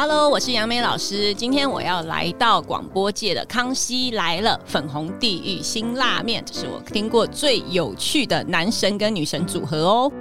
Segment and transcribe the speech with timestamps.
[0.00, 1.34] Hello，我是杨梅老师。
[1.34, 10.12] 今天我要来到广播界的《康熙来了》粉红地狱新辣面，这是我听过最有趣的男神跟女神组合哦。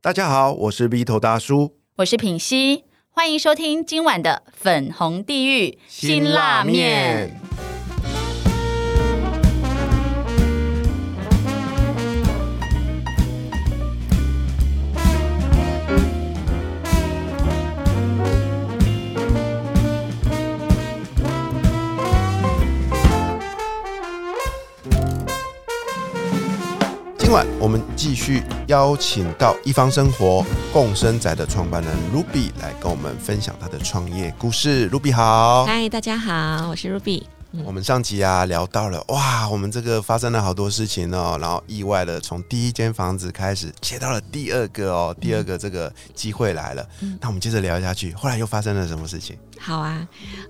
[0.00, 7.40] 大家好，我是 V 头大叔，我是品熙，欢迎收听今晚的粉红地狱辛辣面。
[27.28, 30.42] 今晚我们继续邀请到一方生活
[30.72, 34.88] 共生宅的创办人 Ruby 来跟我们分享他的创业故事。
[34.88, 37.24] Ruby 好，嗨，大家好，我是 Ruby。
[37.64, 46.86] 我们上集啊聊到了哇，我们这个发生了好多事情哦，然后意外的从第一间房子开始接到了第二个哦，第二个这个机会来了。
[47.20, 49.36] 那我们接着聊下去，后来又发生了什么事情？
[49.58, 50.06] 好啊，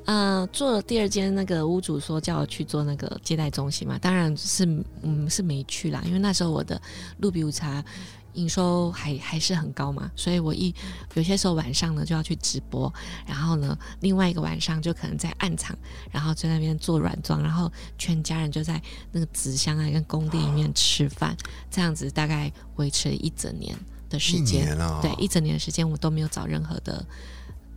[0.06, 4.66] 呃，做了第二间那个屋主说叫我去做那个接待中心嘛，当然是
[5.02, 6.80] 嗯是没去啦，因为那时候我的
[7.18, 7.82] 路比午茶。
[8.34, 10.74] 营收还还是很高嘛，所以我一
[11.14, 12.92] 有些时候晚上呢就要去直播，
[13.26, 15.76] 然后呢另外一个晚上就可能在暗场，
[16.10, 18.80] 然后在那边做软装，然后全家人就在
[19.12, 21.36] 那个纸箱啊跟工地里面吃饭，
[21.70, 23.76] 这样子大概维持了一整年
[24.08, 27.04] 的时间，对，一整年的时间我都没有找任何的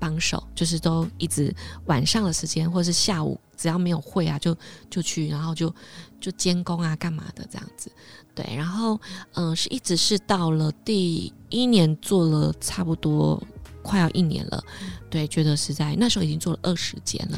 [0.01, 4.57] 帮手，就是都一直晚上的时间或者是下午，只要没有会啊就
[4.89, 5.71] 就去，然后就
[6.19, 7.91] 就监工啊干嘛的这样子。
[8.33, 8.99] 对，然后
[9.33, 13.39] 嗯，是一直是到了第一年做了差不多
[13.83, 14.63] 快要一年了，
[15.09, 17.37] 对，觉得实在那时候已经做了二十间了。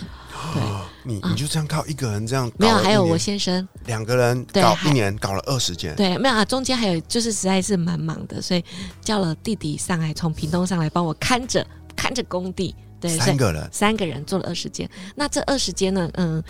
[0.53, 0.61] 对，
[1.03, 5.95] 你你就这样靠一个人这样没有，还有我先生两个人搞一年搞了二十间。
[5.95, 8.64] 对，没有啊，中间还有就是实在是蛮忙的，所以
[9.02, 11.66] 叫了弟弟上来从屏东上来帮我看着
[12.04, 12.76] 看着工地。
[13.00, 14.90] 对，三个人三个人做了二十间。
[15.16, 16.09] 那这二十间呢？
[16.16, 16.44] 嗯。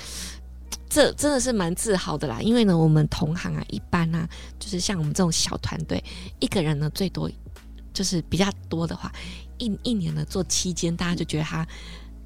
[0.90, 6.04] 这真的是蛮自豪的啦，因为呢，我们同行啊，一般啊，就是像我们这种小团队，
[6.40, 7.28] 一个人呢最多
[7.92, 9.12] 就是比较多的话，
[9.58, 11.68] 一一年呢做七间，大家就觉得他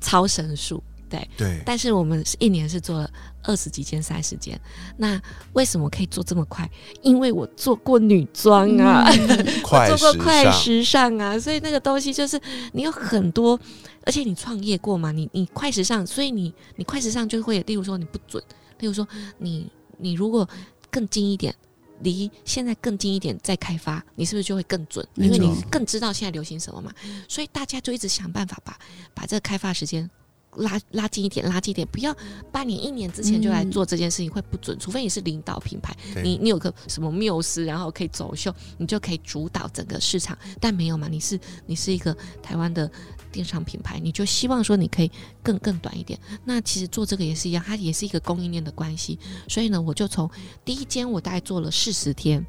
[0.01, 1.61] 超神速，对对。
[1.65, 3.09] 但是我们是一年是做了
[3.43, 4.59] 二十几件、三十件，
[4.97, 5.21] 那
[5.53, 6.69] 为什么可以做这么快？
[7.01, 9.09] 因为我做过女装啊，
[9.87, 12.39] 做过快时尚啊，所以那个东西就是
[12.73, 13.59] 你有很多。
[14.05, 15.11] 而且你创业过嘛？
[15.11, 18.41] 你你快时尚，所以你你快时尚就会，例如说你不准，
[18.79, 19.05] 例如说
[19.37, 20.47] 你你如果
[20.89, 21.53] 更近一点，
[21.99, 25.05] 离现在更近一点再开发，你是不是就会更准？
[25.15, 26.89] 因为你更知道现在流行什么嘛。
[27.27, 28.79] 所以大家就一直想办法把
[29.13, 30.09] 把这个开发时间。
[30.57, 32.15] 拉拉近一点，拉近一点，不要
[32.51, 34.77] 半年、一年之前就来做这件事情，会不准。
[34.79, 40.37] 除非你是领导品牌，你你有个什么缪斯，然后可以走秀，你就可以主导整个市场。
[40.59, 41.07] 但没有嘛？
[41.07, 42.89] 你是你是一个台湾的
[43.31, 45.11] 电商品牌，你就希望说你可以
[45.43, 46.19] 更更短一点。
[46.43, 49.19] 那其实做这个也是一样，它也是一个供应链的关系。
[49.47, 50.29] 所以呢，我就从
[50.65, 52.45] 第一间我大概做了四十天，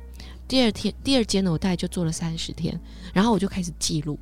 [0.46, 2.78] 第二天第二间呢我大概就做了三十天，
[3.12, 4.18] 然后我就开始记录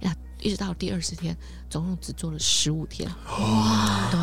[0.00, 0.14] 呀。
[0.42, 1.36] 一直到第二十天，
[1.68, 4.20] 总共只做了十五天，哇，对，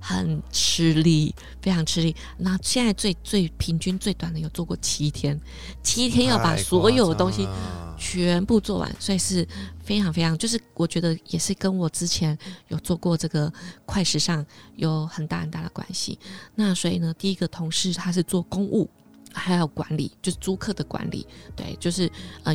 [0.00, 2.14] 很吃力，非常吃力。
[2.38, 5.40] 那现在最最平均最短的有做过七天，
[5.82, 7.48] 七天要把所有的东西
[7.96, 9.46] 全部做完，所以是
[9.82, 12.36] 非常非常，就是我觉得也是跟我之前
[12.68, 13.52] 有做过这个
[13.86, 14.44] 快时尚
[14.76, 16.18] 有很大很大的关系。
[16.54, 18.90] 那所以呢，第一个同事他是做公务，
[19.32, 21.26] 还有管理，就是租客的管理，
[21.56, 22.10] 对，就是
[22.42, 22.54] 呃。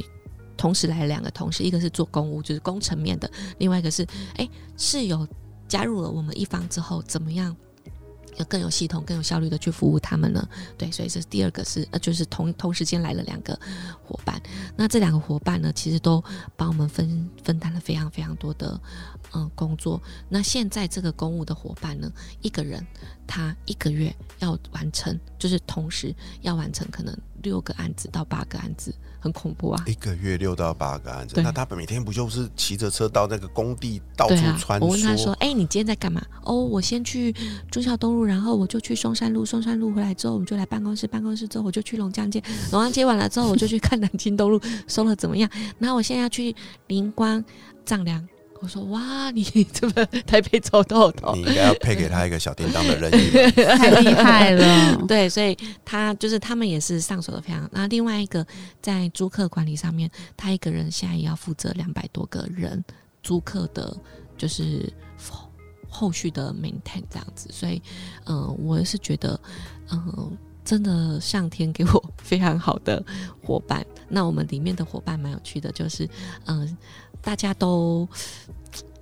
[0.60, 3.26] 同时来两个同事，一个是做公务，就是工程面的；
[3.60, 4.06] 另外一个是，
[4.36, 5.26] 哎，室友
[5.70, 7.56] 加入了我们一方之后，怎么样？
[8.38, 10.48] 要更有系统、更有效率的去服务他们呢？
[10.78, 13.58] 对，所以这是第二个是呃，就是同同时间来了两个
[14.04, 14.42] 伙伴。
[14.78, 16.24] 那这两个伙伴呢，其实都
[16.56, 18.80] 帮我们分分担了非常非常多的
[19.34, 20.02] 嗯工作。
[20.30, 22.86] 那现在这个公务的伙伴呢，一个人
[23.28, 28.94] 他一个月要完成，就是同时要完成可能六个案子到八个案子。
[29.22, 29.84] 很恐怖啊！
[29.86, 34.86] 一个月六到八个案子，那他每天不就是骑着车到那个工地到处穿梭？
[34.86, 37.36] 我问他说：“哎，你今天在干嘛？”哦，我先去
[37.70, 42.42] 中孝东路，然后我就去松山路，松山路回来之后，我们就来办公室，办公室之后我就去龙江街，
[42.72, 45.52] 龙江街完了之后我就去看南京东路收了怎么样？
[45.80, 46.56] 然后我现在要去
[46.88, 47.44] 灵光
[47.84, 48.26] 丈量。
[48.62, 53.30] 我说哇，你 这么台北走透透，你应该要配给他一个小叮当的任意
[53.78, 54.96] 太厉害了。
[55.08, 57.70] 对，所以他就是他们也是上手的非常。
[57.72, 58.46] 那另外一个
[58.82, 62.84] 在租客管理上面，他一个人现在也要负责两百多个人
[63.24, 63.96] 租客的，
[64.38, 64.92] 就是
[65.88, 67.50] 后续的 maintain 这样子。
[67.52, 67.82] 所以，
[68.26, 69.40] 嗯，我是觉得，
[69.92, 70.38] 嗯。
[70.70, 73.04] 真的上天给我非常好的
[73.44, 73.84] 伙伴。
[74.08, 76.08] 那我们里面的伙伴蛮有趣的，就是
[76.46, 76.78] 嗯，
[77.24, 78.08] 大家都。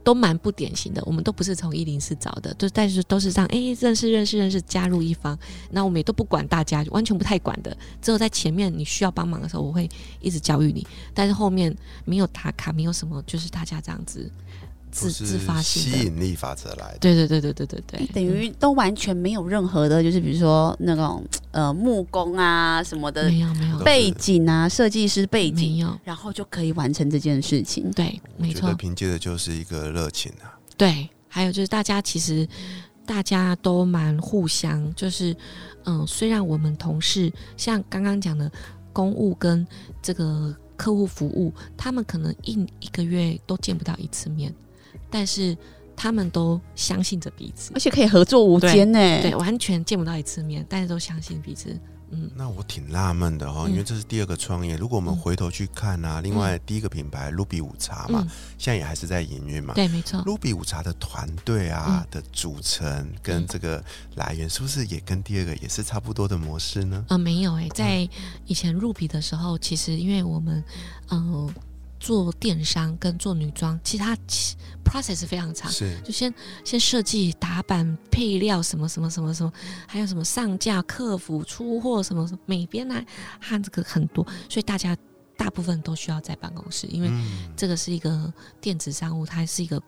[0.07, 5.37] 都蛮不典型的，我们都不是从一零四找的，就但是都是这样，哎，认识认识认识，加入一方，
[5.69, 9.89] 那我们也都不管大家，完全不太管的，只有在前面你需要帮忙的时候，我会
[10.21, 11.75] 一直教育你，但是后面
[12.05, 14.31] 没有打卡，没有什么，就是大家这样子。
[14.91, 27.91] 自自发性吸引力法则来的，对对对对对对对，等于都完全没有任何的，就是比如说那种呃木工啊什么的，没有没有背景啊，设计师背景没有，然后就可以完成这件事情。
[27.91, 30.57] 对，没错，凭借的就是一个热情啊。
[30.75, 32.47] 对，还有就是大家其实
[33.05, 35.35] 大家都蛮互相，就是
[35.85, 38.51] 嗯，虽然我们同事像刚刚讲的
[38.93, 39.65] 公务跟
[40.01, 44.53] 这个客户服务，他们可能一一个月都见不到一次面。
[45.17, 45.57] 但是
[45.95, 48.99] 他们都相信着彼此，而且可以合作无间呢。
[49.19, 51.75] 对，完全见不到一次面，但是都相信彼此。
[52.11, 54.77] 嗯，那我挺纳闷的哈，因为这是第二个创业。
[54.77, 58.27] 如果我们回头去看啊，另外第一个品牌 Ruby 午茶嘛，
[58.59, 59.73] 现在也还是在营运嘛。
[59.73, 60.21] 对，没错。
[60.21, 63.83] Ruby 午茶的团队啊的组成跟这个
[64.13, 67.03] 来源，是不是也跟第二个也是差不多的模式呢？
[67.09, 68.07] 啊，没有哎，在
[68.45, 70.63] 以前入笔的时候，其实因为我们
[71.09, 71.51] 嗯。
[71.99, 74.17] 做电商跟做女装，其他
[74.83, 76.33] process 非常长，是就先
[76.63, 79.51] 先设计、打版、配料什么什么什么什么，
[79.87, 83.03] 还有什么上架、客服、出货什么什么，每边呢，
[83.41, 84.95] 它这个很多，所以大家
[85.35, 87.09] 大部分都需要在办公室，因为
[87.55, 89.81] 这个是一个电子商务，它是一个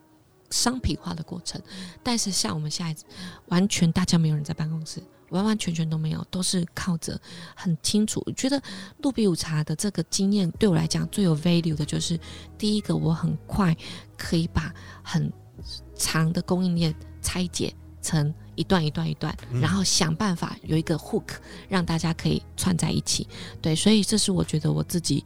[0.49, 1.61] 商品化的过程。
[2.03, 3.03] 但是像我们现在，
[3.47, 5.01] 完全大家没有人在办公室。
[5.29, 7.19] 完完全全都没有，都是靠着
[7.55, 8.21] 很清楚。
[8.25, 8.61] 我觉得
[9.01, 12.19] 路比午茶的这个经验对我来讲最有 value 的就是，
[12.57, 13.75] 第一个我很快
[14.17, 14.73] 可以把
[15.03, 15.31] 很
[15.95, 21.35] 长的供应链拆解成一段一段一段，然后想办法有一个 hook
[21.67, 23.27] 让大家可以串在一起。
[23.61, 25.23] 对，所以这是我觉得我自己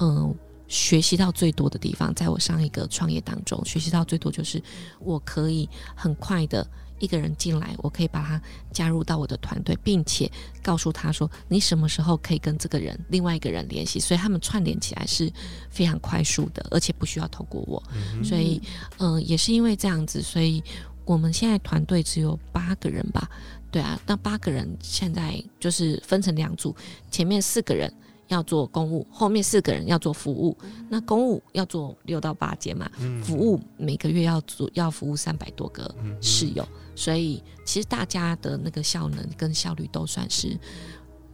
[0.00, 0.34] 嗯
[0.68, 4.60] 学习到最多的地方，在我上一个创业当中学习到最多就是
[4.98, 6.68] 我可以很快的。
[6.98, 8.40] 一个人进来，我可以把他
[8.72, 10.30] 加入到我的团队，并且
[10.62, 15.32] 告诉他说，你什么时候可以跟这个人、另外一个人联系，所以他们串联起来是
[15.70, 17.82] 非常快速的，而且不需要透过我。
[18.24, 18.60] 所以，
[18.98, 20.62] 嗯，也是因为这样子，所以
[21.04, 23.28] 我们现在团队只有八个人吧？
[23.70, 26.74] 对啊，那八个人现在就是分成两组，
[27.10, 27.92] 前面四个人。
[28.28, 30.56] 要做公务，后面四个人要做服务。
[30.88, 32.90] 那公务要做六到八间嘛，
[33.22, 40.58] 服务每个月要做要服务三百多个室友，所以其实大家的那个效能跟效率都算是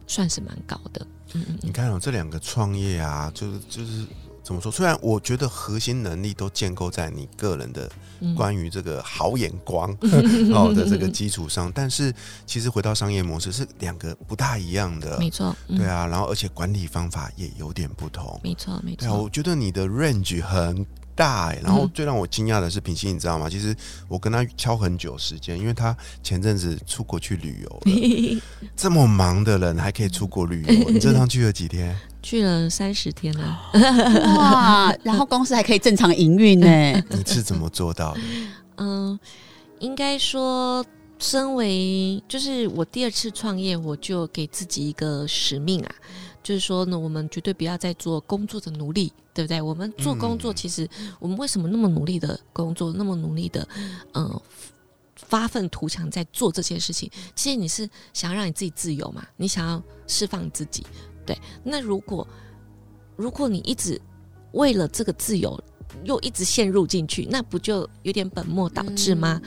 [0.07, 1.05] 算是蛮高的。
[1.33, 4.05] 嗯嗯，你看哦，这两个创业啊，就是就是。
[4.43, 4.71] 怎么说？
[4.71, 7.89] 虽然我觉得核心能力都建构在你个人的
[8.35, 9.89] 关于这个好眼光
[10.53, 12.13] 哦的这个基础上，但是
[12.45, 15.55] 其实回到商业模式是两个不大一样的，没错。
[15.69, 19.23] 对啊，然后而且管理方法也有点不同，没错没错。
[19.23, 23.49] 我觉得你的 range 很大，然后最让我惊讶的是平心，你知道吗？
[23.49, 23.75] 其实
[24.07, 28.41] 我跟他敲很久时间，因为他前阵子出国去旅游了，
[28.75, 31.95] 这么忙的人还可以出国旅游，你 这趟去了几天？
[32.21, 33.71] 去了三十天了，
[34.37, 34.95] 哇！
[35.03, 36.67] 然后公司还可以正常营运呢？
[37.09, 38.21] 你是怎么做到的？
[38.77, 39.19] 嗯，
[39.79, 40.85] 应该说，
[41.19, 45.95] 身为就是我第二次创业，我就给自己一个使命啊，
[46.43, 49.61] 就是说呢，我们绝对不要再做工作的奴隶，对不对？
[49.61, 50.87] 我们做工作，其实
[51.19, 53.67] 我们为什么那么努力的工作，那么努力的
[54.13, 54.41] 嗯
[55.15, 57.09] 发愤图强在做这件事情？
[57.33, 59.25] 其实你是想要让你自己自由嘛？
[59.37, 60.85] 你想要释放自己。
[61.25, 62.27] 对，那如果
[63.15, 63.99] 如果你一直
[64.51, 65.57] 为了这个自由
[66.03, 69.41] 又一直陷入进去，那不就有点本末倒置吗？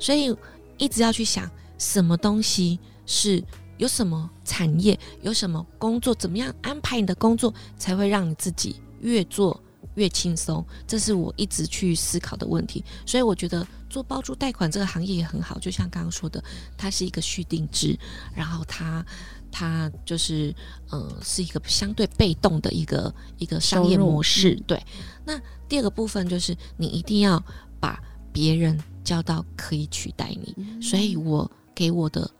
[0.00, 0.34] 所以
[0.78, 3.42] 一直要去想什么东西是
[3.78, 9.58] 有什么产业，有什么工作，怎么样安排你的工作才会让你自己越做
[9.94, 10.64] 越轻松？
[10.86, 12.84] 这是我一直去思考的问题。
[13.06, 16.42] 所以我觉得做包租贷款这个行业也很好，就像刚刚说的，
[16.76, 17.98] 它是一个续定制，
[18.34, 19.04] 然后它。
[19.50, 20.54] 它就是，
[20.90, 24.54] 呃，是一个相对被动的一个一个商业模式。
[24.66, 24.78] 对，
[25.24, 27.42] 那第二个部分就是，你一定要
[27.80, 27.98] 把
[28.30, 30.82] 别人教到可以取代你。
[30.82, 32.30] 所以我给我的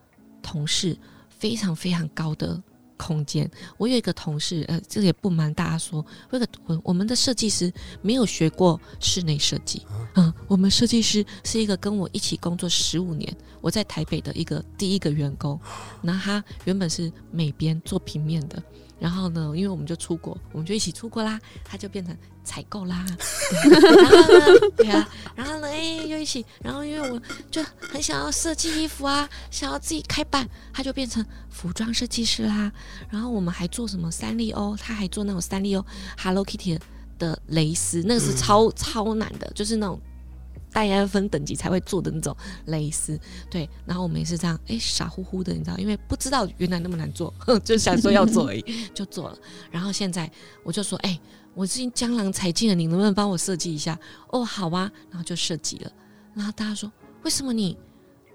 [0.43, 0.95] 同事
[1.39, 2.63] 非常非常高的。
[3.01, 15.57] 空间，我有一个同事，呃，这个也不瞒大家说，我个我我们的设计师没有学过室内设计，嗯，我们设计师是一个跟我一起工作十五年，我在台北的一个第一个员工，
[16.03, 18.61] 那他原本是美编做平面的，
[18.99, 23.07] 然后呢，因为我们就出国，我们就一起出国啦，他就变成采购啦。
[24.01, 32.73] 然后呢，对啊，然后呢，哎，又一起，然后因为我就很想要设计衣服啊，想要自己开办，他就变成服装设计师啦。
[33.09, 35.85] 然后我们还做什么三丽鸥，他还做那种三丽鸥
[36.17, 36.79] Hello Kitty
[37.19, 40.01] 的蕾丝，那个是超超难的，就是那种。
[40.73, 43.19] 戴安芬等级才会做的那种蕾丝，
[43.51, 47.33] 对，然后我们也是这样，哎，傻乎乎的，你知道，因为不知道原来那么难做，
[47.65, 49.39] 就想说要做而已， 就做了。
[49.71, 50.31] 然后现在
[50.63, 51.19] 我就说，哎，
[51.55, 53.99] 我最近江郎才尽了，你能不能帮我设计一下？
[54.29, 55.93] 哦，好啊，然后就设计了。
[56.35, 56.91] 然后大家说，
[57.23, 57.77] 为什么你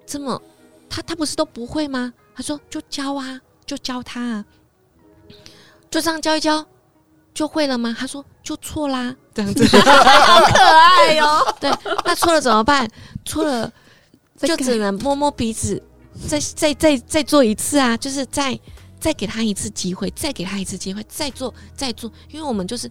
[0.06, 0.42] 这么，
[0.90, 2.14] 他他不是都不会吗？
[2.36, 4.46] 他说，就教啊，就教他啊，
[5.90, 6.68] 就这样教一教。
[7.34, 7.96] 就会了吗？
[7.98, 11.56] 他说就错啦，这样子 好可爱哟。
[11.60, 11.72] 对，
[12.06, 12.88] 那错了怎么办？
[13.26, 13.72] 错了
[14.38, 15.82] 就只能摸摸鼻子，
[16.28, 17.98] 再再再再做一次啊！
[17.98, 18.60] 就是再
[19.00, 22.90] 再给他一次机会，再给他一次机会，再做再做，因为我们就是。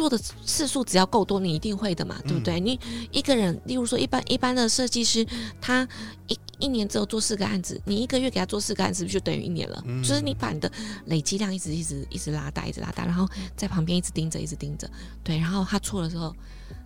[0.00, 2.58] 做的次数只要够多，你一定会的嘛，对不对？
[2.58, 2.80] 你
[3.12, 5.26] 一个人，例如说一般一般的设计师，
[5.60, 5.86] 他
[6.26, 9.84] 一一年只有做四个案子，你一个月给他做四个案子，是不是就等于一年了？
[10.02, 10.72] 就是你把你的
[11.04, 14.90] 累积量一直一直一直拉大，一直拉大，然后在旁边一直盯着，一直盯着，
[15.22, 15.36] 对。
[15.36, 16.34] 然后他错了之后，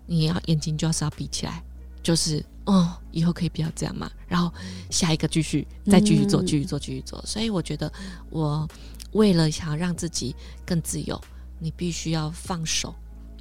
[0.07, 1.63] 你要眼睛就要是要闭起来，
[2.03, 4.11] 就是哦，以后可以不要这样嘛。
[4.27, 4.53] 然后
[4.91, 7.23] 下一个继续再继续做，继续做，继续做。
[7.25, 7.93] 所以我觉得，
[8.31, 8.69] 我
[9.13, 10.35] 为了想要让自己
[10.67, 11.21] 更自由。
[11.61, 12.95] 你必须要放手，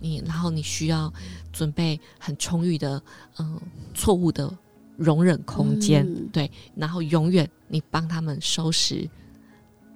[0.03, 1.11] 你然后你需要
[1.53, 3.01] 准备很充裕的
[3.37, 3.59] 嗯
[3.95, 4.53] 错误的
[4.97, 9.09] 容忍空间，对，然后永远你帮他们收拾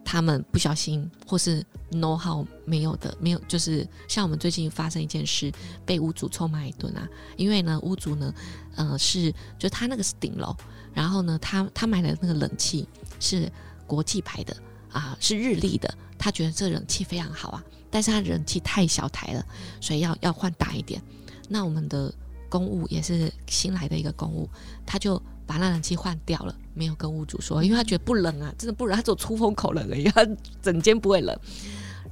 [0.05, 1.61] 他们不小心或是
[1.91, 5.51] know how 没有的没有，就是像我们最近发生一件事，
[5.85, 8.33] 被屋主臭骂一顿啊，因为呢屋主呢
[8.77, 10.55] 呃是就他那个是顶楼，
[10.93, 12.87] 然后呢他他买的那个冷气
[13.19, 13.51] 是
[13.85, 14.55] 国际牌的
[14.89, 17.63] 啊是日立的，他觉得这冷气非常好啊。
[17.89, 19.45] 但是它人气太小台了，
[19.79, 21.01] 所以要要换大一点。
[21.49, 22.13] 那我们的
[22.49, 24.49] 公务也是新来的一个公务，
[24.85, 30.27] 他就把那冷气换掉了，没有跟屋主说，因为他觉得不冷啊，真的不冷，他只有出风口冷而已，他
[30.61, 31.37] 整间不会冷。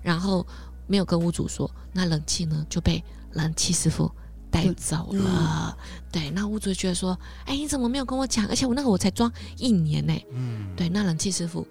[0.02, 0.46] 然后
[0.88, 3.04] 没有跟屋主说，那冷气呢就被
[3.34, 4.10] 冷气师傅
[4.50, 5.78] 带走了。
[6.12, 8.48] 对，那屋主觉得说，哎，你怎么没有跟我讲？
[8.48, 10.14] 而且我那个我才装一年呢。
[10.32, 11.68] 嗯，对，那冷气师傅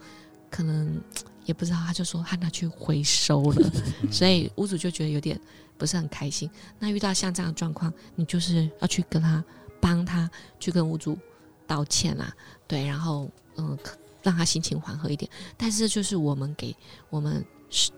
[0.50, 1.00] 可能。
[1.44, 3.70] 也不知道，他就说他拿去回收了，
[4.10, 5.38] 所以屋主就觉得有点
[5.76, 6.50] 不是很开心。
[6.78, 9.44] 那遇到像这样的状况，你就是要去跟他
[9.80, 11.18] 帮他去跟屋主
[11.66, 12.34] 道歉啦，
[12.66, 13.76] 对，然后嗯，
[14.22, 15.30] 让他心情缓和一点。
[15.56, 16.74] 但是就是我们给
[17.10, 17.44] 我们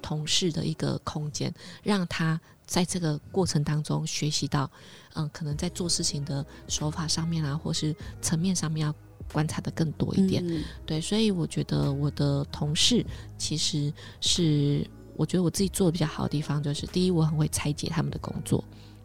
[0.00, 4.70] 同事的一个空间，让他在这个过程当中学习到，
[5.14, 8.94] 嗯，可能在做事情的手法上面啊，或是层面上面要。
[9.32, 13.04] 观察的更多一点，对，所以我觉得我的同事
[13.36, 18.62] 其实是，我觉得我自己做的比较好的地方，就是第一，我很会拆解他们的工作，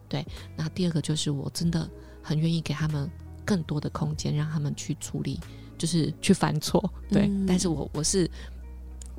[0.08, 0.24] 对，
[0.56, 1.90] 那第二个就是我真的
[2.22, 3.10] 很愿意给他们
[3.44, 5.40] 更多的空间，让他们去处理，
[5.76, 8.30] 就是去犯错，对，但是我我是。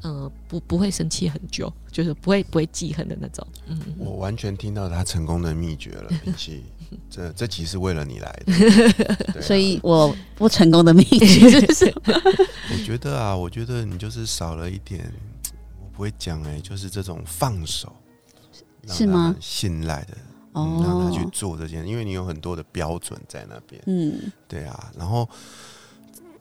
[0.03, 3.45] 嗯，不不会生气很久，就是不会不会记恨的那种。
[3.67, 6.11] 嗯，我完全听到他成功的秘诀了。
[7.09, 11.91] 这这集是为了你来的， 所以我不成功的秘诀就 是。
[12.05, 15.11] 我觉得啊，我觉得你就是少了一点，
[15.81, 17.91] 我不会讲哎，就是这种放手，
[18.87, 19.35] 是吗？
[19.39, 20.17] 信赖的，
[20.51, 23.81] 哦，让他去做这件，因为你有很多的标准在那边。
[23.87, 25.27] 嗯，对啊，然后。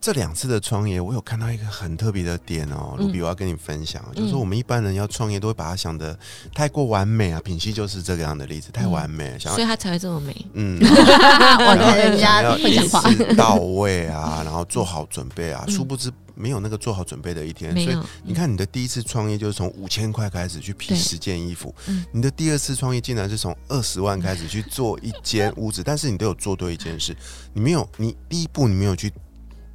[0.03, 6.19] 这两次的创业，我有看到一个很特别的点哦，卢比，我要跟你分享，就是说我们一般人要创业，都会把它想的
[6.53, 7.39] 太过完美啊。
[7.39, 10.45] 品熙就是这个样的例子，太完美，所以他才会这么美。
[10.55, 17.71] 嗯， 我跟人家一次到位啊，然后做好准备啊，殊不知没有那个做好准备的一天。
[17.73, 21.73] 所以你看，你的第一次创业就是从五千块开始去批十件衣服，
[22.11, 27.15] 你的第二次创业竟然是从二十万开始去做一间屋子，但是你都有做对一件事，
[27.53, 29.09] 你没有，你第一步你没有去。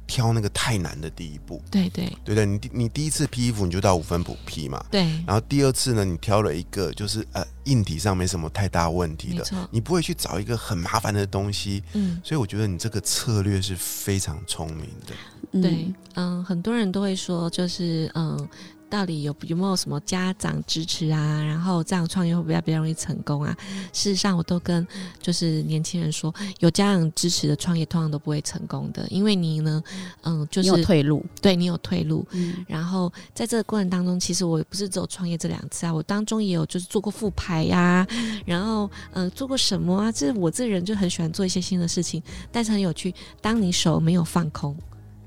[0.09, 2.11] 挑那个太难的第一步，对对。
[2.25, 18.49] 对对，你你第一次批衣服你就到五分补批嘛，对，然后第二次呢，你挑了一个就是呃硬体上没什么太大问题的，你不会去找一个很麻烦的东西，嗯，所以我觉得你这个策略是非常聪明的，对，嗯，很多人都会说就是嗯。
[18.89, 21.43] 到底有有没有什么家长支持啊？
[21.43, 23.55] 然后这样创业会不会比较容易成功啊？
[23.93, 24.85] 事实上，我都跟
[25.21, 29.81] 就是年轻人说，有家长支持的创业通常都不会成功的，因为你呢，
[30.23, 32.25] 嗯，就是有退路，对你有退路。
[32.67, 38.05] 然后在这个过程当中，其实我不是只有创业这两次啊，我当中也有就是做过复牌呀，
[38.45, 40.11] 然后嗯，做过什么啊？
[40.11, 43.13] 这我这人就很喜欢做一些新的事情，但是很有趣。
[43.41, 44.75] 当你手没有放空。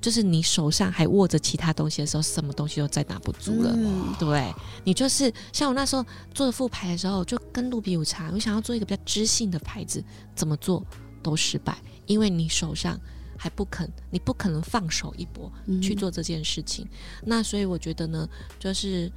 [0.02, 3.72] 就是你手上还握着其他东西的时候，什么东西都再拿不住了。
[3.74, 4.52] 嗯对
[4.84, 6.04] 你就是像我那时候
[6.34, 8.30] 做的副牌的时候，就跟路比有差。
[8.34, 10.04] 我想要做一个比较知性的牌子，
[10.34, 10.84] 怎么做
[11.22, 13.00] 都失败，因为你手上
[13.38, 16.86] 还不肯，你不可能放手一搏去做这件事情。
[17.24, 18.28] 那所以我觉得呢，
[18.58, 19.10] 就是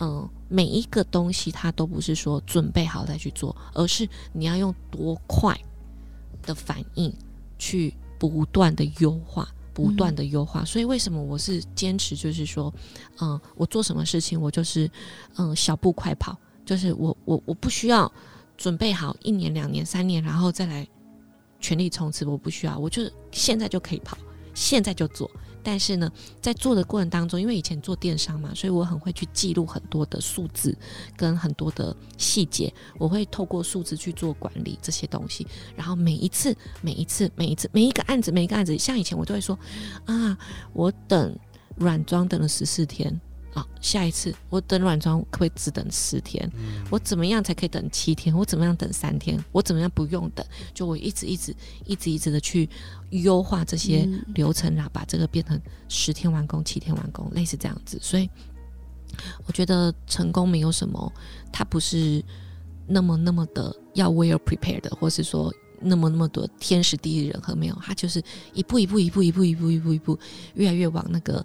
[0.00, 5.58] 嗯、每一个东西它都不是说准备好再去做，而是你要用多快
[6.42, 7.12] 的反应
[7.58, 9.48] 去不断的优化。
[9.78, 12.74] 不断的优化，所以为什么我是坚持，就是说，
[13.20, 14.90] 嗯、我做什么事情，我就是，
[15.36, 18.12] 嗯、小步快跑，就是我我我不需要
[18.56, 20.84] 准备好一年、两年、三年，然后再来
[21.60, 24.18] 全力冲刺，我不需要，我就现在就可以跑，
[24.52, 25.30] 现在就做。
[25.62, 26.10] 但是呢，
[26.40, 30.76] 在做的过程当中，因为以前做电商嘛，所以我很会去记录很多的数字
[31.16, 35.46] 跟很多的细节，我会透过数字去做管理这些东西。
[35.76, 39.58] 然后每一次、每一次、每一次、每一个案子、每一个案子，像以前我都会说
[40.06, 40.38] 啊，
[40.72, 41.36] 我等
[41.76, 43.20] 软装等了十四天。
[43.58, 46.48] 啊，下一次我等软装可不可以只等十天？
[46.90, 48.32] 我怎么样才可以等七天？
[48.36, 49.42] 我怎么样等三天？
[49.50, 50.46] 我怎么样不用等？
[50.72, 52.68] 就我一直一直一直一直的去
[53.10, 57.98] 优化这些流程啦，把这个变成十天完工、七天完工，类似这样子。
[58.00, 58.30] 所以
[59.46, 61.12] 我觉得成功没有什么，
[61.52, 62.24] 它不是
[62.86, 68.22] 那么那么的要 well prepared 的，或是说那么那么多天时地利人和没有，它就是
[68.52, 70.18] 一步一步一步一步一步一步一步
[70.54, 71.44] 越来越往那个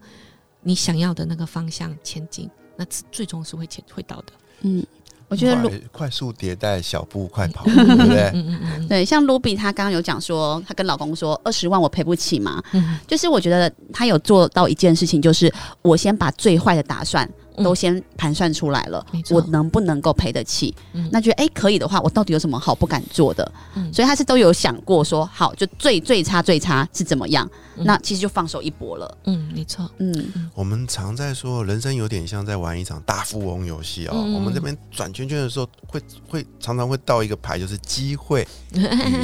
[0.64, 4.34] 你想要的那个方向前进，那最终是会前会到的。
[4.62, 4.86] 嗯，
[5.28, 8.32] 我觉得快快速迭代，小步快跑， 对不对？
[8.34, 8.88] 嗯嗯嗯。
[8.88, 12.98] 对，像卢比她刚刚有讲说，她跟老公说二十万我赔不起嘛，嗯。
[13.08, 20.74] 就是我觉得她有做到一件事情，就是我先把最坏的打算嗯都先盘算出来了，我能不能够赔得起？
[20.94, 23.52] 嗯那觉得哎、诶可以的话，我到底有什么好不敢做的？
[23.76, 27.46] 嗯所以他是都有想过说，好，就最最差最差是怎么样？
[27.76, 29.18] 嗯那其实就放手一搏了。
[29.26, 29.90] 嗯，没错。
[29.98, 34.12] 嗯我们常在说，人生有点像在玩一场大富翁游戏哦。
[34.16, 38.80] 嗯我们这边转圈圈的时候，会会常常会到一个牌，就是机会与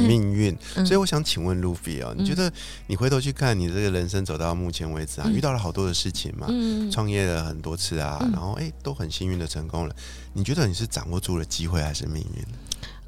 [0.06, 0.56] 命运。
[0.76, 2.52] 嗯 所以我想请问 Luffy 哦，你觉得
[2.88, 9.94] 你回头去看你这个人生走到目前为止啊，嗯遇到了好多的事情嘛，嗯，创业了很多次啊，嗯然后哎、都很幸运的成功了。
[10.32, 12.44] 你觉得你是掌握住了机会还是命运？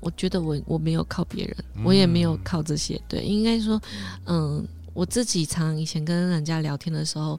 [0.00, 3.00] 我觉得我我没有靠别人，我也没有靠这些。
[3.08, 3.80] 对，应该说，
[4.26, 7.38] 嗯，我自己常以前跟人家聊天的时候，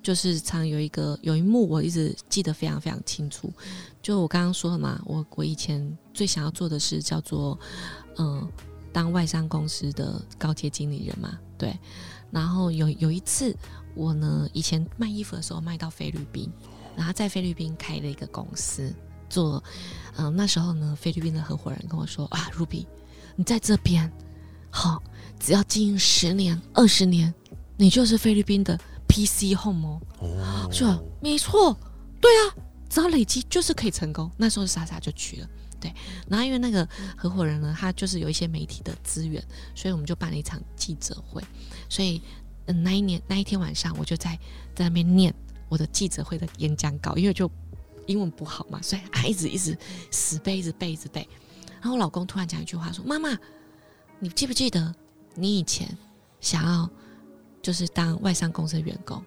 [0.00, 3.52] 就是常有一个有一幕我一直记得非常非常清楚。
[4.00, 7.58] 就我刚刚说了嘛，我我以前最想要做的事叫做，
[8.18, 8.48] 嗯，
[8.92, 11.76] 当外商公司的高阶经理人嘛，对。
[12.30, 13.56] 然后有有一次，
[13.94, 16.48] 我呢以前卖衣服的时候卖到菲律宾，
[16.96, 18.92] 然后在菲律宾开了一个公司
[19.28, 19.62] 做。
[20.16, 22.86] 嗯，那时候呢，菲律宾的合伙人跟我说啊，Ruby，
[23.36, 24.10] 你在这边，
[24.70, 25.02] 好，
[25.40, 27.34] 只要经营十年、二十年，
[27.76, 28.78] 你就是菲律宾的
[29.08, 30.00] PC Home 哦。
[30.20, 31.00] 哦，是吧？
[31.20, 31.76] 没错，
[32.20, 32.54] 对啊，
[32.88, 34.30] 只要累积就是可以成功。
[34.36, 35.48] 那时候傻傻就去了，
[35.80, 35.92] 对。
[36.28, 39.42] 然后因为那个合伙人呢，他就是有一些媒体的资源，
[39.74, 41.42] 所以我们就办了一场记者会。
[41.88, 42.22] 所以，
[42.66, 44.38] 嗯，那一年那一天晚上，我就在
[44.74, 45.34] 在那边念
[45.74, 47.50] 我的记者会的演讲稿，因为就
[48.06, 49.76] 英文不好嘛，所以啊一直一直
[50.08, 51.28] 死背，一直背，一直背。
[51.80, 53.36] 然后我老公突然讲一句话说：“妈妈，
[54.20, 54.94] 你记不记得
[55.34, 55.88] 你以前
[56.40, 56.88] 想要
[57.60, 59.20] 就是当外商公司的员工？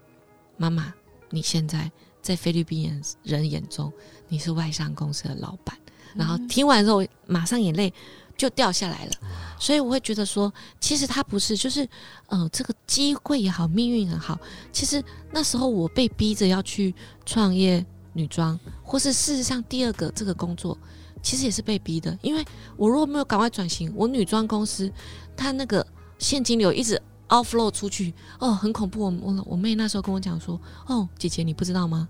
[0.55, 0.93] 妈妈，
[1.31, 3.91] 你现在在菲律宾人人眼中，
[4.29, 5.77] 你是外商公司的老板。”
[6.15, 7.93] 然后听完之后，马上眼泪
[8.37, 9.11] 就掉下来了。
[9.59, 11.87] 所以我会觉得说，其实他不是，就是
[12.27, 14.39] 呃，这个机会也好，命运也好，
[14.71, 16.93] 其实那时候我被逼着要去
[17.25, 20.77] 创业女装，或是事实上第二个这个工作，
[21.23, 22.15] 其实也是被逼的。
[22.21, 22.45] 因为
[22.75, 24.91] 我如果没有赶快转型，我女装公司
[25.35, 25.85] 它那个
[26.19, 29.05] 现金流一直 outflow 出去，哦，很恐怖。
[29.05, 32.07] 我我我妹那时候跟我讲说，哦，姐姐你不知道吗？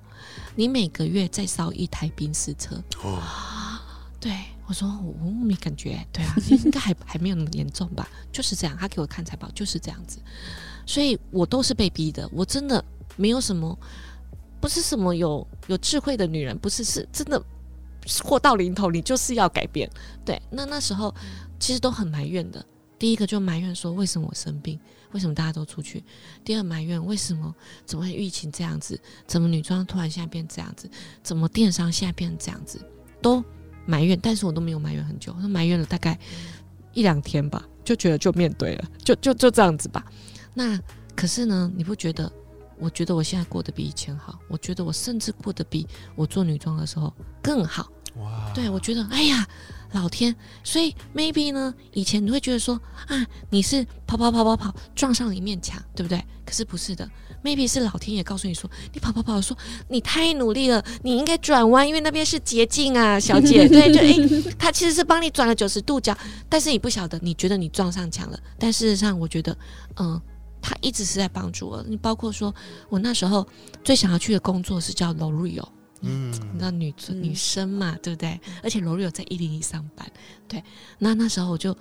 [0.56, 2.76] 你每个月再烧一台宾士车。
[3.04, 3.22] 哦，
[4.20, 4.34] 对
[4.68, 8.08] 我说我我没感觉，对啊，应该还 还没有那么严重吧？
[8.34, 10.20] 就是这样，他给我看财报就是这样子，
[10.86, 12.84] 所以我都是被逼的，我真的
[13.16, 13.78] 没有什么，
[14.60, 17.42] 不是什么有有智慧的女人，不是是真的
[18.24, 19.90] 货到临头，你就是要改变。
[20.26, 21.16] 对，那那时候
[21.60, 22.64] 其实都很埋怨的。
[23.00, 24.78] 第一个就埋怨说为什么我生病，
[25.12, 26.04] 为什么大家都出去？
[26.44, 29.00] 第二埋怨为什么怎么会疫情这样子？
[29.26, 30.90] 怎么女装突然现在变这样子？
[31.24, 32.82] 怎么电商现在变成这样子？
[33.22, 33.44] 都
[33.88, 36.20] 埋怨，但是我都没有埋怨很久，我埋怨了大概
[36.94, 40.06] 一两天吧，就觉得就面对了，就就就这样子吧。
[40.54, 40.80] 那
[41.16, 42.32] 可是呢，你不觉得？
[42.80, 47.92] 我觉得我现在过得比以前好，我觉得我甚至过得比我做女装的时候更好。
[48.20, 48.52] 哇！
[48.54, 49.48] 对我觉得，哎呀，
[49.92, 50.36] 老天！
[50.64, 56.24] 所以 maybe 呢，以前你会觉得说啊，你是跑跑跑跑跑撞上了一面墙，对不对？
[56.46, 57.10] 可是不是的
[57.44, 59.58] ，maybe 是老天爷告诉你说，你跑跑跑说
[59.90, 63.68] 你太努力了，你应该转弯，因为那边是捷径啊，小姐。
[63.70, 66.18] 对，就哎，他其实是帮你转了九十度角，
[66.50, 69.58] 但是你不晓得，你觉得你撞上墙了，但事实上，我觉得，
[69.98, 70.20] 嗯。
[70.60, 71.86] 他一直是在帮助我。
[71.88, 72.54] 你包括说，
[72.90, 73.48] 我那时候
[73.86, 75.66] 最想要去的工作是叫 L'Oreal，
[76.02, 78.40] 嗯，你知道女女生嘛，对不对？
[78.64, 80.10] 而且 L'Oreal 在一零一上班，
[80.48, 80.64] 对。
[81.00, 81.76] 那那时候我就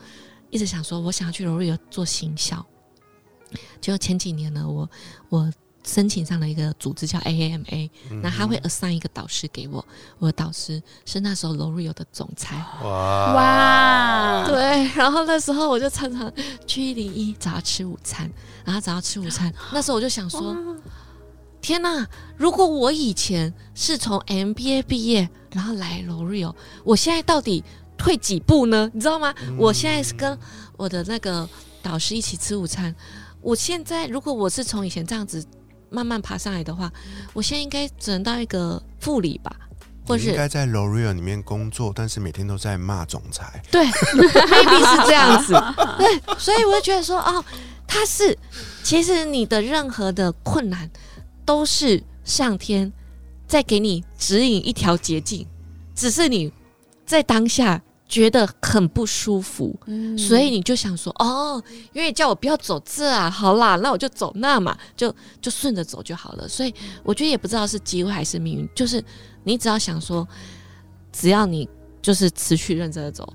[0.51, 2.65] 一直想说，我想要去 L'Oreal 做行销。
[3.81, 4.91] 就前几年呢，我
[5.29, 5.53] 我。
[5.89, 7.89] 申请上了一个组织叫 AAMA，
[8.21, 9.87] 那他会 assign 一个导师给我，
[10.19, 12.57] 我的导师是那时候 L'Oreal 的总裁。
[12.83, 16.33] 哇哇，对，然后那时候我就常常
[16.67, 18.29] 去一零一找他吃午餐，
[18.65, 19.55] 然后找他吃午餐。
[19.73, 20.57] 那时候我就想说，
[21.61, 22.07] 天哪！
[22.37, 27.65] 如果我以前是从 MBA 毕业，然后来 L'Oreal，我现在到底
[27.97, 28.91] 退几步呢？
[28.95, 29.35] 你知道吗？
[29.59, 30.39] 我现在是跟
[30.77, 31.49] 我的那个
[31.83, 32.95] 导师一起吃午餐。
[33.41, 35.45] 我现在如果我是从以前这样子。
[35.89, 36.93] 慢慢爬上来的话，
[37.33, 39.55] 我现在应该只能到一个副理吧，
[40.05, 43.63] 或是应该在 L'Oreal 里面工作，但是每天都在骂总裁。
[43.71, 45.55] 对，maybe 是这样子。
[45.97, 47.43] 对，所以我就觉得说，哦，
[47.87, 48.37] 他是，
[48.83, 50.91] 其实你的任何的困难
[51.47, 52.93] 都是上天
[53.47, 55.47] 在给你指引一条捷径，
[55.95, 56.53] 只是你
[57.07, 57.81] 在当下。
[58.09, 59.77] 觉得很不舒服，
[60.17, 61.61] 所以你就想说哦，
[61.93, 66.47] 因为叫我不要走这啊，好啦，那我就走那嘛，就就顺着走就好了。
[66.47, 69.05] 所以我觉得也不知道是机会还是命运，就是
[69.43, 70.25] 你只要想说，
[71.11, 71.69] 只要你
[72.01, 73.29] 就是持续认真的走，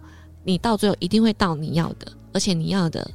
[0.46, 3.06] 你到最后一定会到你要的，而且你要的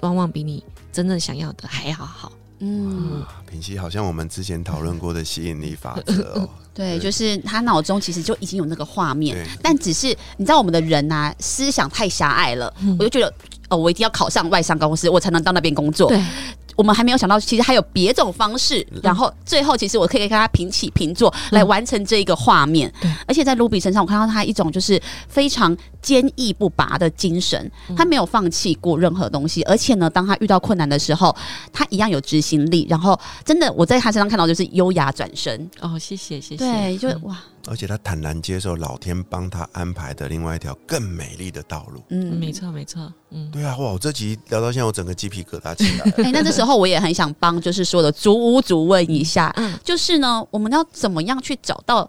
[0.00, 2.32] 往往比你真正想要的还要好。
[2.64, 6.48] 嗯，平息好像我们之前讨论过的吸引力法则哦。
[6.72, 12.72] 对，就是他脑中其实就已经有那个画面，但只是你知道我们的人呐，思想太狭隘了。
[12.98, 13.34] 我就觉得
[13.68, 16.08] 哦，我一定要考上外商公司，我才能到那边工作。
[16.08, 16.22] 对。
[16.76, 18.86] 我们还没有想到，其实还有别种方式。
[19.02, 22.92] 然后最后，其实我可以跟他平起平坐，来完成这一个画面。
[23.00, 29.62] 对，而且在卢比身上，我看到他一种就是非常坚毅不拔的精神，他没有放弃过任何东西。
[29.64, 31.34] 而且呢，当他遇到困难的时候，
[31.72, 32.86] 他一样有执行力。
[32.88, 35.70] 然后，真的我在他身上看到就是优雅转身。
[35.80, 36.58] 哦，谢谢谢谢。
[36.58, 37.38] 对，就哇。
[37.66, 42.02] 而且他坦然接受老天帮他安排的另外一条更美丽的道路。
[42.08, 43.12] 嗯，没错没错。
[43.30, 43.92] 嗯，对啊，哇！
[43.92, 46.10] 我这集聊到现在，我整个鸡皮疙瘩起来。
[46.24, 52.08] 哎，那这时候我也很想帮，就是说的足屋主问一下，嗯，就是呢，我们要怎么样去找到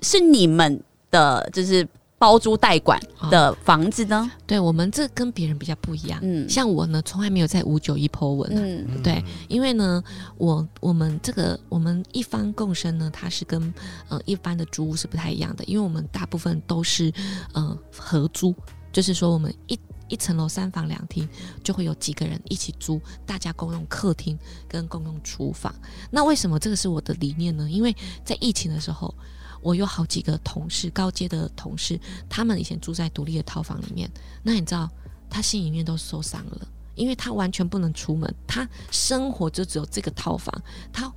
[0.00, 1.86] 是你们的，就是。
[2.20, 4.30] 包租代管的房子呢？
[4.46, 6.20] 对我们这跟别人比较不一样。
[6.22, 8.50] 嗯，像我呢，从来没有在五九一 po 文。
[8.54, 10.04] 嗯，对，因为呢，
[10.36, 13.72] 我我们这个我们一方共生呢，它是跟
[14.10, 17.10] 呃一般的租屋是不太一样的，因为我们大部分都是
[17.54, 18.54] 呃合租，
[18.92, 21.26] 就是说我们一一层楼三房两厅
[21.64, 25.74] 就会有几个人一起租，大家共用客厅跟共用厨房。
[26.10, 27.66] 那为什么这个是我的理念呢？
[27.70, 29.14] 因为在疫情的时候。
[29.60, 34.10] 我有好几个同事，高阶的同事，他们以前住在独立的套房里面。
[34.42, 34.90] 那你知道，
[35.28, 41.12] 他心里面都受伤了，因为他完全不能出门，他生活就只有这个套房，他。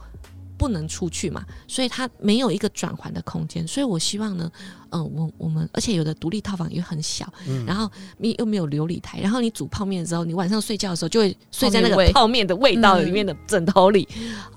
[0.63, 3.67] 不能出去嘛，所以它没有一个转换的空间。
[3.67, 4.49] 所以我希望呢，
[4.91, 7.29] 嗯，我我们而且有的独立套房也很小，
[7.67, 14.07] 然后你又没有琉璃台，然后你煮泡面的时候，你晚上睡觉的时候就会睡在那个泡面的味道里面的枕头里，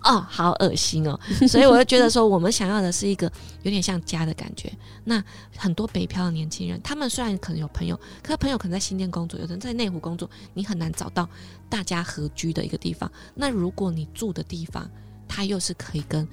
[0.05, 1.19] 哦，好恶心哦。
[1.51, 3.27] 所以我就觉得说，我们想要的是一个
[3.65, 4.73] 有点像家的感觉。
[5.03, 5.21] 那
[5.57, 11.29] 很多北漂的年轻人，他们虽然可能有朋友，可是朋友可能在新店工作，有人在内湖工作，你很难找到
[11.69, 13.11] 大家合居的一个地方。
[13.35, 14.89] 那如果你住的地方，
[15.29, 16.27] 他又是可以跟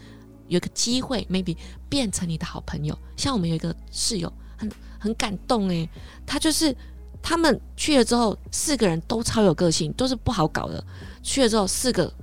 [0.47, 1.55] 有一个机会，maybe
[1.89, 2.97] 变成你的好朋友。
[3.15, 5.89] 像我们有一个室友，很很感动诶，
[6.25, 6.75] 他就是
[7.21, 10.83] 他们去了之后，四个人都超有个性，都是不好搞的。
[11.21, 12.13] 去了之后，四个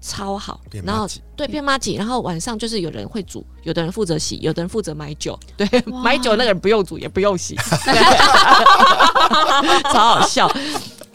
[0.00, 5.38] 超好，然后对变妈姐，然后晚上就是有人会煮，有的人负责洗，有的人负责买酒。
[5.56, 7.56] 对，买酒那个人不用煮，也不用洗，
[9.92, 10.48] 超好笑。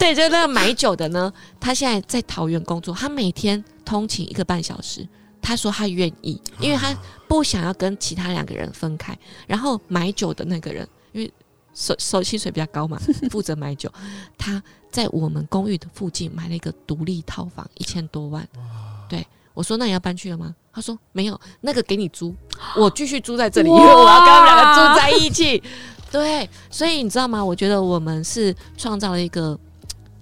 [0.04, 3.62] 对，就那个买酒的呢，他现在在桃园工作，他每天。
[3.84, 5.06] 通勤一个半小时，
[5.42, 6.96] 他说他愿意，因为他
[7.28, 9.14] 不想要跟其他两个人分开。
[9.46, 11.30] 然后买酒的那个人，因为
[11.74, 13.92] 手手薪水比较高嘛，负责买酒。
[14.38, 18.48] 他在我们公寓的附近买了一个独立套房，一千多万。
[19.06, 22.34] 对我说：“那你要搬去了吗？”他说：“没有，那个给你租，
[22.74, 25.62] 我继续租在这里，因为我要跟他们两个住在一起。”
[26.10, 27.44] 对，所以你知道吗？
[27.44, 29.58] 我觉得我们是创造了一个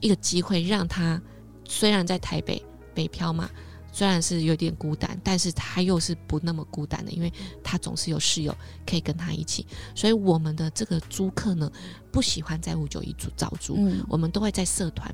[0.02, 1.18] 一个机会，让他
[1.66, 2.62] 虽然在台北。
[2.94, 3.48] 北漂嘛，
[3.90, 7.32] 虽然是有点孤单，但是他又是不那么孤单的，因为
[7.64, 8.54] 他总是有室友
[8.86, 9.66] 可以跟他一起。
[9.94, 11.72] 所以我们的这个租客呢，
[12.10, 13.78] 不喜欢在五九一租找租，
[14.10, 15.10] 我们都会在社团。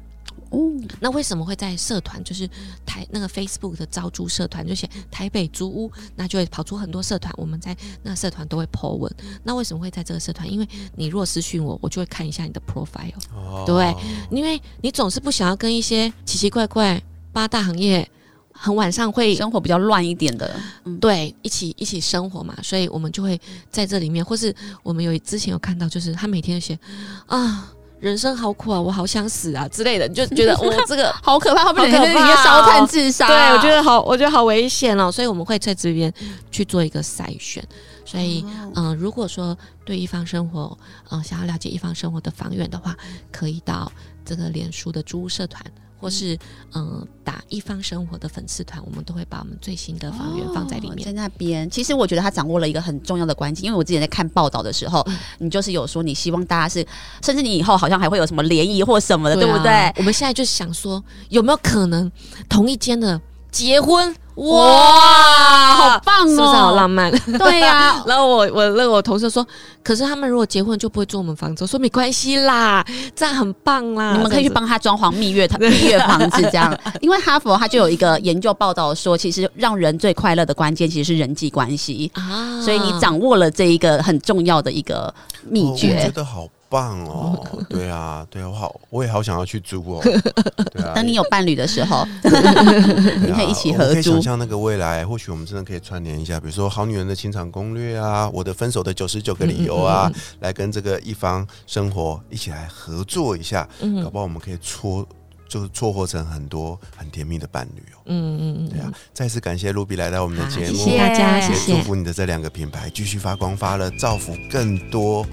[0.50, 2.22] 哦，那为什么会在社团？
[2.24, 2.48] 就是
[2.84, 7.32] 台那个 Facebook 的招租社团，就写台北租屋，那就会跑出很多社团。
[7.36, 9.12] 我们在那个社团都会 po 文。
[9.44, 10.50] 那为什么会在这个社团？
[10.50, 13.12] 因为你若私讯我，我就会看一下你的 profile。
[13.34, 13.94] 哦，对，
[14.30, 18.08] 因为你总是不想要跟一些奇奇怪怪八大行业
[18.52, 20.60] 很晚上会生活比较乱一点的，
[21.00, 26.78] 对，一起一起生活嘛，所以我们就会在这里面，或是我们有之前有看到，就是他每天写
[27.26, 27.72] 啊。
[28.00, 33.26] 人生好苦啊，我好想死啊之类的，你就觉得我 这个好可怕，好可怕，烧炭自杀。
[33.26, 36.12] 对，我觉得好，我觉得好危险哦，所以我们会在这边
[36.50, 37.62] 去做一个筛选。
[38.04, 38.42] 所以，
[38.74, 39.56] 嗯，如果说
[39.88, 42.94] 对一方生活，嗯，想要了解一方生活的房源的话，
[43.32, 43.90] 可以到
[44.22, 45.64] 这个脸书的租屋社团。
[46.00, 46.38] 或是
[46.74, 51.04] 嗯，打一方生活的粉丝团，我们都会把我们最新的房源放在里面。
[51.04, 55.04] 在那边，其实我觉得他掌握了一个很重要的关键，因为我之前在看报道的时候，
[55.38, 56.86] 你就是有说你希望大家是，
[57.20, 59.92] 甚至你以后好像还会有什么联谊或什么的，对不对？
[59.96, 62.08] 我们现在就想说，有没有可能
[62.48, 64.14] 同一间的结婚？
[64.36, 66.28] 哇，好棒哦！
[66.30, 67.10] 是不是好浪漫？
[67.38, 68.00] 对呀。
[68.06, 69.44] 然后我我那我同事说，
[69.82, 71.64] 可是他们如果结婚就不会住我们房子。
[71.64, 74.12] 我说没关系啦，这样很棒啦。
[74.12, 76.72] 你们可以去帮他装潢蜜月 蜜月房子这样。
[77.00, 82.60] 因为哈佛他就有一个研究报道说，其实让人最快乐的关键其实是人际关系啊。
[82.62, 85.12] 所以你掌握了这一个很重要的一个
[85.48, 85.96] 秘诀。
[85.96, 86.46] 我觉得好。
[86.68, 90.00] 棒哦， 对啊，对我好，我也好想要去租哦。
[90.72, 93.94] 对啊，等你有伴侣的时候， 你可以一起合租。
[93.94, 105.06] 可以想象那个未来，或许我们真的可以串联一下，比如说《好女人的情场攻略》啊，《我的分手的九十九个理由》啊，来跟这个一方生活一起来合作一下，嗯搞不好我们可以撮
[105.48, 107.98] 就是撮合成很多很甜蜜的伴侣哦。
[108.06, 115.26] 嗯嗯嗯，对啊，再次感谢卢比来到我们的节目，谢谢大家，谢谢，祝福你的这两个品牌继续发光发热，造福更多。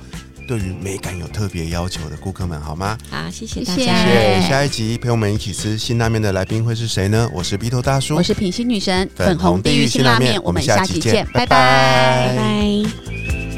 [0.47, 2.97] 对于美感有特别要求的顾客们，好吗？
[3.09, 3.81] 好，谢谢大家。
[3.81, 4.47] 谢谢。
[4.47, 7.29] 下一集陪我们一起吃辛拉面的来宾会是谁呢？
[7.33, 10.41] 我是鼻头大叔，我是品心女神，粉红地狱辛拉面。
[10.43, 13.54] 我们下期见，拜拜，拜拜。